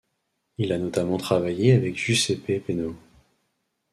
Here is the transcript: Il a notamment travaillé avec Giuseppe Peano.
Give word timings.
Il 0.57 0.73
a 0.73 0.79
notamment 0.79 1.17
travaillé 1.17 1.73
avec 1.73 1.95
Giuseppe 1.95 2.59
Peano. 2.65 2.95